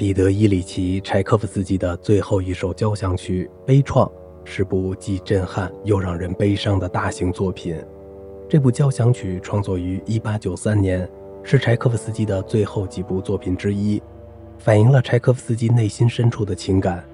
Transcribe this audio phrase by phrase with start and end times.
[0.00, 4.08] 彼得·伊里奇·柴可夫斯基的最后一首交响曲《悲怆》
[4.44, 7.78] 是部既震撼又让人悲伤的大型作品。
[8.48, 11.10] 这部交响曲创作于1893年，
[11.42, 14.02] 是柴可夫斯基的最后几部作品之一，
[14.56, 17.04] 反映了柴可夫斯基内心深处的情感。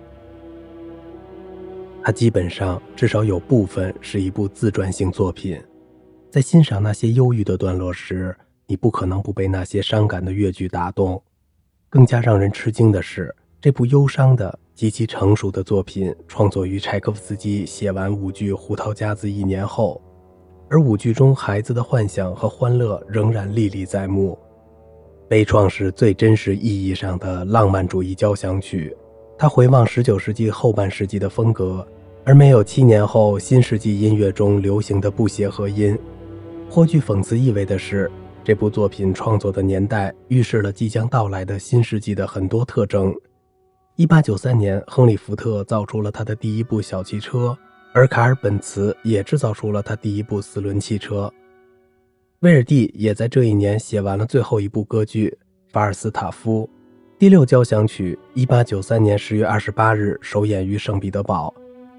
[2.04, 5.60] 它基本上至少有部分是一部自传性作品。
[6.30, 8.32] 在欣赏那些忧郁的段落时，
[8.64, 11.20] 你不可能不被那些伤感的乐句打动。
[11.88, 20.00] 更加让人吃惊的是，这部忧伤的极其成熟的作品创作于柴可夫斯基写完舞剧《胡桃夹子》一年后，
[20.68, 24.36] 而舞剧中孩子的幻想和欢乐仍然历历在目。
[25.28, 28.94] 悲怆是最真实意义上的浪漫主义交响曲，
[29.38, 31.86] 它回望19世纪后半世纪的风格，
[32.24, 35.96] 而没有七年后新世纪音乐中流行的不协和音。
[36.68, 38.10] 颇具讽刺意味的是。
[38.46, 43.12] 这部作品创作的年代预示了即将到来的新世纪的很多特征。
[43.96, 47.58] 1893年，亨利·福特造出了他的第一部小汽车，
[47.92, 51.28] 而卡尔·本茨也制造出了他第一部四轮汽车。
[52.38, 55.36] 威尔第也在这一年写完了最后一部歌剧
[55.72, 56.70] 《法尔斯塔夫》。
[57.18, 61.52] 第六交响曲，1893年10月28日首演于圣彼得堡，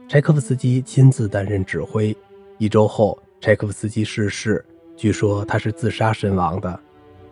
[0.08, 2.16] 柴可夫斯基亲自担任指挥。
[2.58, 4.64] 一周后，柴可夫斯基逝世。
[4.98, 6.78] 据说他是自杀身亡的，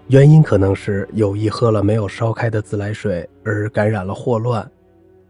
[0.08, 4.70] 原因可能是有意喝了没有烧开的自来水而感染了霍乱。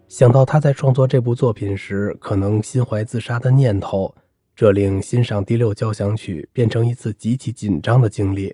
[0.09, 4.13] 想到他在创作这部作品时可能心怀自杀的念头，
[4.53, 8.53] 这令欣赏第六交响曲变成一次极其紧张的经历。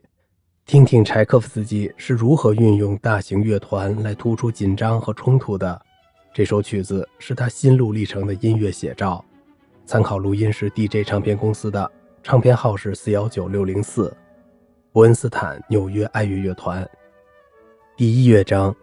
[0.63, 5.81] 听听柴可夫斯基是如何运用大型乐团来突出紧张和冲突的。
[6.31, 9.25] 这首曲子是他心路历程的音乐写照。
[9.87, 11.91] 参考录音是 DJ 唱片公司的。
[12.23, 14.15] 唱片号是四幺九六零四，
[14.91, 16.87] 伯恩斯坦纽约爱乐乐团。
[17.97, 18.73] 第一乐章，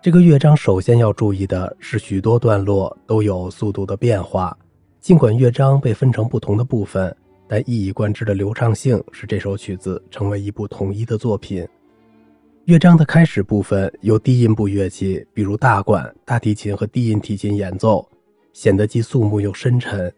[0.00, 4.56] 这个乐章首先要注意的是，许多段落都有速度的变化。
[4.98, 7.14] 尽管乐章被分成不同的部分，
[7.46, 11.68] 但一以贯之的流畅性使这首曲子成为一部统一的作品。
[12.64, 18.08] 乐章的开始部分由低音部乐器，比如大管、大提琴和低音提琴演奏，
[18.54, 20.10] 显得既肃穆又深沉，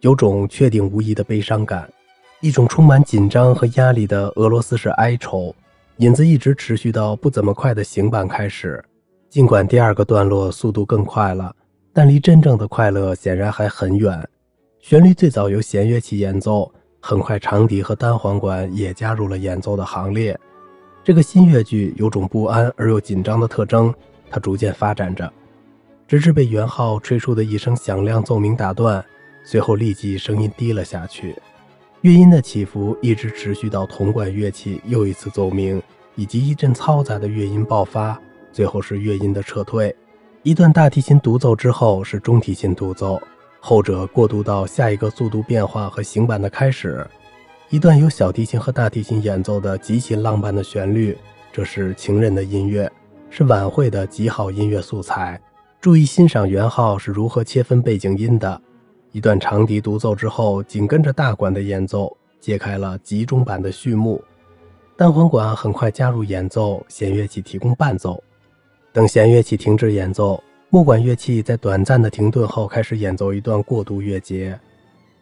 [0.00, 1.90] 有种确定无疑的悲伤感。
[2.44, 5.56] 一种充满紧张和压力的俄罗斯式哀愁，
[5.96, 8.84] 引子一直持续到不怎么快的行板开始。
[9.30, 11.56] 尽管第二个段落速度更快了，
[11.90, 14.22] 但离真正的快乐显然还很远。
[14.78, 20.38] 旋律最早由弦乐器演奏，很快长笛和单簧管也加入了演奏的行列。
[21.02, 23.94] 这个新乐句有种不安而又紧张的特征，
[24.28, 25.32] 它逐渐发展着，
[26.06, 29.02] 直至被圆号吹出的一声响亮奏鸣打断，
[29.46, 31.34] 随后立即声音低了下去。
[32.04, 35.82] 乐音的起伏一直持续到铜管乐器又一次奏鸣，
[36.16, 38.20] 以及一阵嘈杂的乐音爆发，
[38.52, 39.96] 最后是乐音的撤退。
[40.42, 43.18] 一段大提琴独奏之后是中提琴独奏，
[43.58, 47.06] 后者过渡到下一个速度变化和行板的开始。
[47.70, 51.16] 一段由小提琴和大提琴演奏的极其浪漫的旋律，
[51.50, 52.92] 这是情人的音乐，
[53.30, 55.40] 是晚会的极好音乐素材。
[55.80, 58.60] 注意欣赏圆号是如何切分背景音的。
[59.14, 64.20] 一段长笛独奏之后，紧跟着大管的演奏，揭开了集中版的序幕。
[64.96, 68.20] 单簧管很快加入演奏，弦乐器提供伴奏。
[68.92, 74.58] 等弦乐器停止演奏，木管乐器在短暂的停顿后开始演奏一段过渡乐节，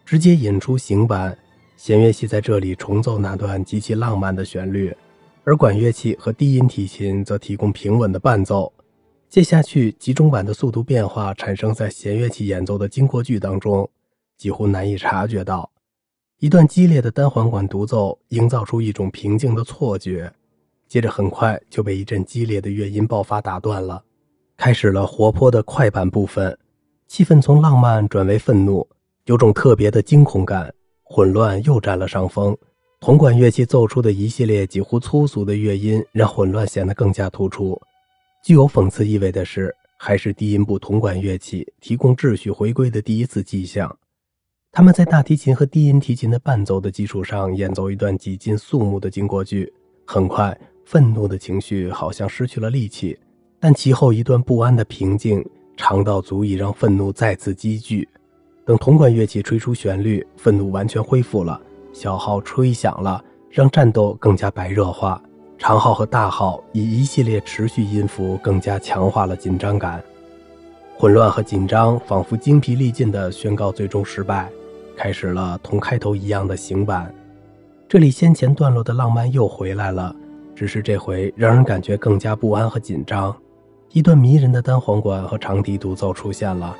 [0.07, 1.37] 直接引出行板。
[1.77, 4.97] 弦乐器在这里重奏那段极其浪漫的旋律，
[5.45, 8.73] 而管乐器和低音提琴则提供平稳的伴奏。
[9.33, 13.89] 接下去，集中版的速度变化产生在弦乐器演奏的经过句当中，
[14.37, 15.71] 几乎难以察觉到。
[16.39, 20.31] 一段激烈的单簧管独奏营造出一种平静的错觉，
[20.87, 24.05] 接着很快就被一阵激烈的乐音爆发打断了。
[24.59, 26.59] 开始了活泼的快板部分，
[27.09, 28.87] 气氛从浪漫转为愤怒，
[29.25, 32.55] 有种特别的惊恐感，混乱又占了上风。
[33.01, 37.81] 铜管乐器奏出的一系列几乎粗俗的乐音，让混乱显得更加突出。
[38.43, 43.97] 具有讽刺意味的是，还是低音部铜管乐器提供秩序回归的第一次迹象。
[44.73, 49.73] 他们在大提琴和低音提琴的伴奏的基础上演奏一段几近肃穆的经过句。
[50.05, 53.17] 很快，愤怒的情绪好像失去了力气，
[53.61, 55.45] 但其后一段不安的平静
[55.77, 58.09] 长到足以让愤怒再次积聚。
[58.67, 61.61] 等铜管乐器吹出旋律，愤怒完全恢复了，
[61.93, 65.23] 小号吹响了，让战斗更加白热化。
[65.63, 70.03] 长号和大号以一系列持续音符更加强化了紧张感，
[70.99, 74.51] 混乱和紧张仿佛精疲力尽地宣告最终失败，
[74.97, 77.15] 开始了同开头一样的行板。
[77.89, 80.13] 这里先前段落的浪漫又回来了，
[80.53, 83.33] 只是这回让人感觉更加不安和紧张。
[83.93, 86.77] 一段迷人的单簧管和长笛独奏出现了，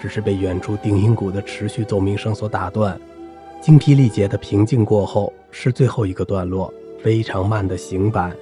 [0.00, 2.98] 只是被远处定音鼓的持续奏鸣声所打断。
[3.60, 8.34] 精疲力竭的平静过后，是最后一个段落，非常慢的行板。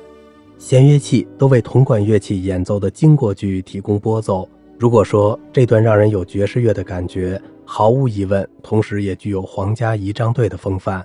[0.59, 4.49] 弦乐器都为铜管乐器演奏的经过句提供拨奏。
[4.79, 11.05] 如果说这段让人有爵士乐的感觉，毫无疑问，同时也具有皇家仪仗队的风范。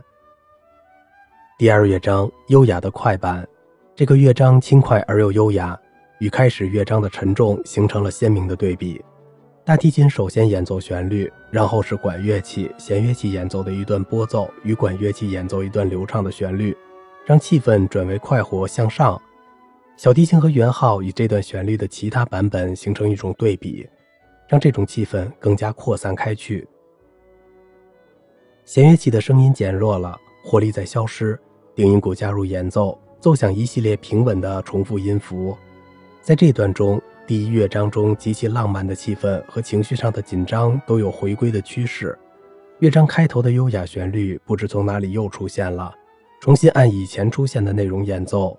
[1.58, 3.48] 第二乐章，优雅的快板。
[3.96, 5.78] 这个乐章轻快而又优雅。
[6.20, 9.02] 与开始乐章的沉重形成了鲜明的对比。
[9.66, 16.76] 大提琴首先演奏旋律，然后是管乐器、弦乐器演奏的一段拨奏，与管乐器演奏一段流畅的旋律，
[17.26, 19.20] 让气氛转为快活向上。
[19.98, 23.88] 小提琴和圆号与这段旋律的其他版本形成一种对比，
[24.48, 26.68] 让这种气氛更加扩散开去。
[28.64, 31.40] 弦乐器的声音减弱了，活力在消失，
[31.74, 35.58] 定音鼓加入演奏，奏响一系列平稳的重复音符。
[36.22, 42.18] 在这段中，第一乐章中极其浪漫的气氛和情绪上的紧张都有回归的趋势。
[42.80, 45.96] 乐章开头的优雅旋律不知从哪里又出现了，
[46.46, 48.56] 重新按以前出现的内容演奏，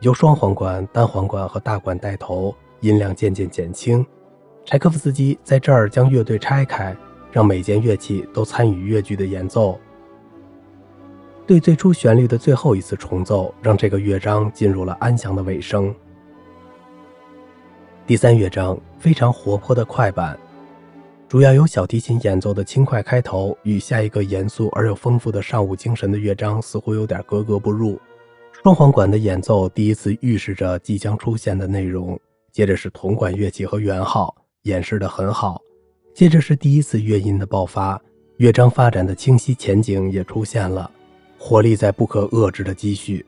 [0.00, 4.02] 由双簧管、单簧管和大管带头，音量渐渐减轻。
[4.64, 6.96] 柴可夫斯基在这儿将乐队拆开，
[7.30, 9.78] 让每件乐器都参与乐句的演奏。
[11.46, 15.94] 对最初旋律的最后一次重奏，让这个乐章进入了安详的尾声。
[18.06, 20.34] 第三乐章非常活泼的快板，
[21.28, 28.00] 主要由小提琴演奏的轻快开头，与下一个严肃而又丰富的上午精神的乐章似乎有点格格不入。
[28.52, 32.18] 双簧管的演奏第一次预示着即将出现的内容，
[32.52, 34.32] 接着是铜管乐器和圆号
[34.62, 35.60] 演示的很好，
[36.14, 38.00] 接着是第一次乐音的爆发，
[38.36, 40.88] 乐章发展的清晰前景也出现了，
[41.36, 43.26] 活力在不可遏制的积蓄。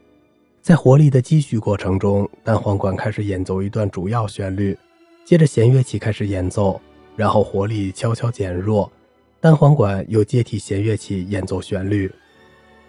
[0.62, 4.78] 在活力的积蓄过程中，单簧管开始演奏一段主要旋律，
[5.24, 6.80] 接着弦乐器开始演奏，
[7.18, 8.88] 然后活力悄悄减弱，
[9.40, 12.08] 单簧管又接替弦乐器演奏旋律，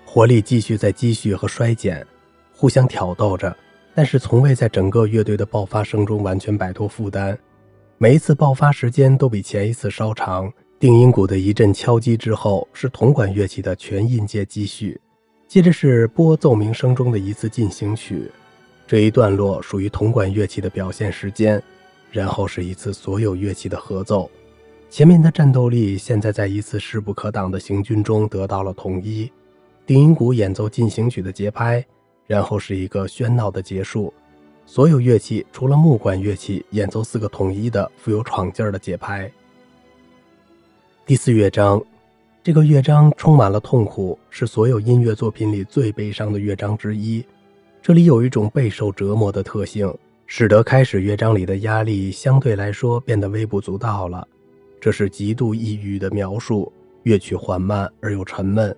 [0.05, 2.05] 活力继续在积蓄和衰减，
[2.53, 3.57] 互相挑逗着，
[3.95, 7.35] 但是从未在整个乐队的爆发声中完全摆脱负担。
[7.97, 10.53] 每一次爆发时间都比前一次稍长。
[10.79, 15.01] 定音鼓的一阵敲击之后，是铜管乐器的全音阶积蓄。
[15.47, 18.31] 接着是拨奏鸣声中的一次进行曲，
[18.85, 21.61] 这一段落属于铜管乐器的表现时间，
[22.11, 24.29] 然后是一次所有乐器的合奏。
[24.89, 29.31] 前面的战斗力现在在一次势不可挡的行军中得到了统一。
[29.85, 31.85] 定音鼓演奏进行曲的节拍，
[32.27, 34.13] 然后是一个喧闹的结束。
[34.65, 39.31] 所有乐器除了木管乐器演奏四个统一的富有闯劲儿的节拍。
[41.06, 41.81] 第四乐章。
[42.41, 47.23] 这个乐章充满了痛苦，是所有音乐作品里最悲伤的乐章之一。
[47.81, 49.94] 这里有一种备受折磨的特性，
[50.31, 54.25] 使得开始乐章里的压力相对来说变得微不足道了。
[54.79, 56.71] 这是极度抑郁的描述，
[57.01, 58.73] 乐曲缓慢而又沉闷。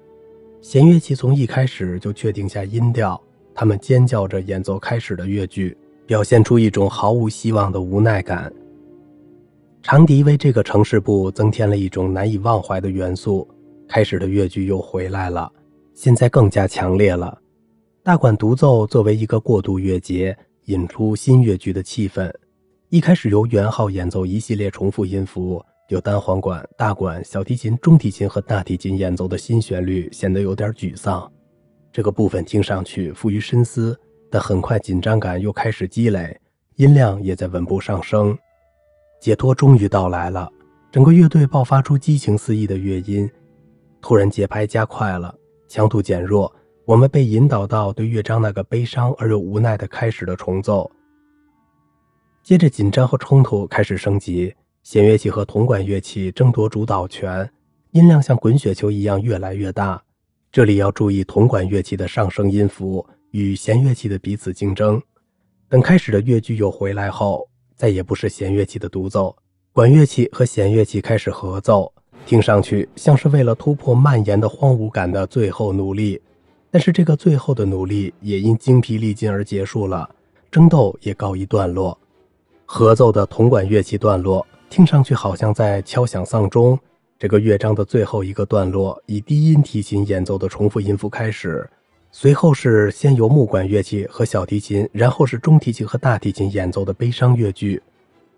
[0.61, 3.21] 弦乐器从一开始就确定下音调，
[3.53, 8.51] 他们尖叫着演奏开始的乐句，表现出一种毫无希望的无奈感。
[9.83, 13.45] 长笛为这个城市部增添了一种难以忘怀的元素。
[13.89, 15.51] 开始的乐句又回来了，
[15.93, 17.37] 现在更加强烈了。
[18.01, 20.35] 大管独奏作为一个过渡乐节，
[20.65, 22.31] 引出新乐句的气氛。
[22.89, 31.31] 一开始由圆号演奏一系列重复音符，由单簧管、大管、小提琴、中提琴和大提琴演奏的新旋律显得有点沮丧。
[31.91, 36.39] 这个部分听上去富于深思，但很快紧张感又开始积累，
[36.75, 38.37] 音量也在稳步上升。
[39.19, 40.49] 解脱终于到来了，
[40.91, 43.29] 整个乐队爆发出激情四溢的乐音。
[44.01, 45.33] 突然节拍加快了，
[45.67, 46.53] 强度减弱，
[46.85, 50.89] 我们被引导到对乐章那个悲伤而又无奈的开始的重奏。
[52.43, 57.49] 接着紧张和冲突开始升级，弦乐器和铜管乐器争夺主导权，
[57.91, 60.01] 音量像滚雪球一样越来越大。
[60.51, 65.01] 这里要注意铜管乐器的上升音符与弦乐器的彼此竞争。
[65.69, 67.47] 等开始的乐句又回来后。
[67.73, 69.35] 再也不是弦乐器的独奏，
[69.73, 71.91] 管乐器和弦乐器开始合奏，
[72.27, 76.21] 听上去像是为了突破蔓延的荒芜感的最后努力。
[76.71, 80.09] 但是这个最后的努力也因精疲力尽而结束了，
[80.49, 81.97] 争斗也告一段落。
[82.65, 86.79] 合奏的铜管乐器段落听上去好像在敲响丧钟。
[87.19, 91.69] 这个乐章的最后一个段落以低音提琴演奏的重复音符开始。
[92.09, 97.81] 随后是先由木管乐器和小提琴，然后是中提琴和大提琴演奏的悲伤乐句，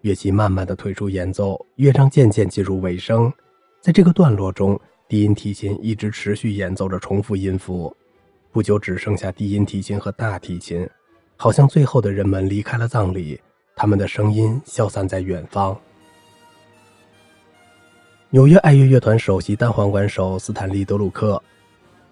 [0.01, 3.31] 乐器慢慢的退出演奏，乐章渐渐进入尾声。
[3.79, 7.95] 在这个段落中，低音提琴一直持续演奏着重复音符，
[8.53, 10.87] 不久只剩下低音提琴和大提琴，
[11.35, 13.41] 好像最后的人们离开了葬礼，
[13.75, 15.75] 他们的声音消散在远方。
[18.29, 21.41] 纽约爱乐乐团首席单簧管手斯坦利·德鲁克，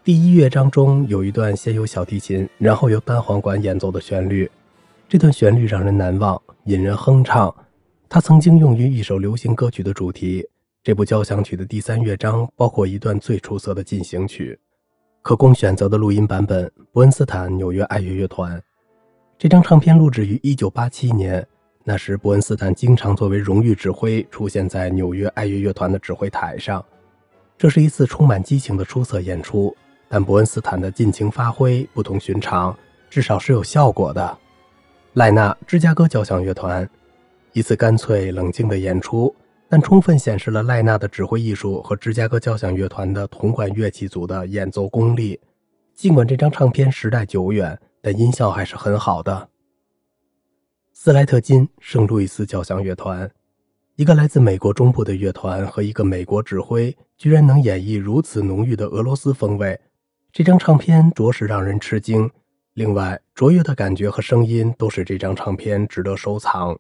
[0.04, 4.50] 第一乐章中有一段先由小提琴，然后由单簧管演奏的旋律，
[5.08, 7.56] 这段旋律让人难忘，引人哼唱。
[8.10, 10.44] 它曾经用于一首流行歌曲的主题。
[10.82, 14.60] 这部交响曲的第三乐章包括一段最出色的进行曲，
[15.24, 18.60] 可供选择的录音版本：伯恩斯坦纽约爱乐乐团。
[19.38, 21.48] 这张唱片录制于1987年，
[21.84, 26.84] 那时伯恩斯坦经常作为荣誉指挥出现在纽约爱乐乐团的指挥台上。
[27.56, 29.76] 这是一次充满激情的出色演出，
[30.10, 32.76] 但伯恩斯坦的尽情发挥不同寻常，
[33.08, 34.38] 至少是有效果的。
[35.14, 36.90] 赖纳芝加哥交响乐团，
[37.54, 39.34] 一次干脆冷静的演出。
[39.72, 45.40] 但充分显示了赖纳的指挥艺术和芝加哥交响乐团的铜管乐器组的演奏功力。
[45.96, 49.48] 尽管这张唱片时代久远，但音效还是很好的。
[50.92, 53.32] 斯莱特金圣路易斯交响乐团，
[53.96, 59.80] 一个来自美国中部的乐团和一个美国指挥，居然能演绎如此浓郁的俄罗斯风味。
[60.34, 62.30] 这张唱片着实让人吃惊。
[62.74, 66.78] 另外，卓越的感觉和声音都使这张唱片值得收藏。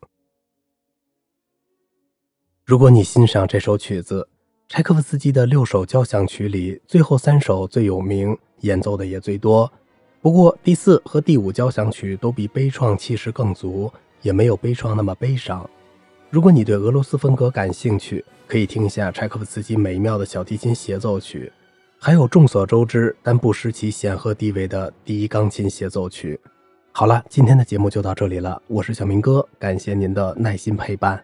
[2.72, 4.26] 如果你欣赏这首曲子，
[4.70, 9.70] 柴可夫斯基的六首交响曲里，最后三首最有名，演奏的也最多。
[10.22, 15.70] 不过第四和第五交响曲都比悲怆气势更足，也没有悲怆那么悲伤。
[16.30, 21.52] 如果你对俄罗斯风格感兴趣，可以听一下柴可夫斯基美妙的小提琴协奏曲，
[22.00, 26.40] 还有众所周知但不失其显赫地位的第一钢琴协奏曲。
[26.94, 31.22] 好了，今天的节目就到这里了，我是小明哥，感谢您的耐心陪伴。